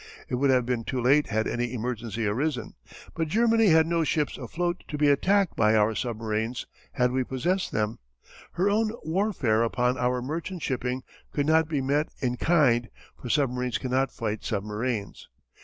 It 0.29 0.33
would 0.37 0.49
have 0.49 0.65
been 0.65 0.83
too 0.83 0.99
late 0.99 1.27
had 1.27 1.45
any 1.47 1.73
emergency 1.75 2.25
arisen. 2.25 2.73
But 3.13 3.27
Germany 3.27 3.67
had 3.67 3.85
no 3.85 4.03
ships 4.03 4.35
afloat 4.35 4.83
to 4.87 4.97
be 4.97 5.09
attacked 5.11 5.55
by 5.55 5.75
our 5.75 5.93
submarines 5.93 6.65
had 6.93 7.11
we 7.11 7.23
possessed 7.23 7.71
them. 7.71 7.99
Her 8.53 8.67
own 8.67 8.93
warfare 9.03 9.61
upon 9.61 9.99
our 9.99 10.19
merchant 10.19 10.63
shipping 10.63 11.03
could 11.31 11.45
not 11.45 11.69
be 11.69 11.81
met 11.81 12.09
in 12.19 12.37
kind, 12.37 12.89
for 13.21 13.29
submarines 13.29 13.77
cannot 13.77 14.11
fight 14.11 14.43
submarines. 14.43 15.29